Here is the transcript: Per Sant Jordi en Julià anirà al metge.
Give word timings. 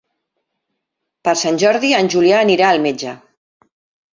Per 1.29 1.35
Sant 1.41 1.61
Jordi 1.65 1.91
en 1.99 2.09
Julià 2.15 2.41
anirà 2.47 2.71
al 2.73 2.83
metge. 2.87 3.15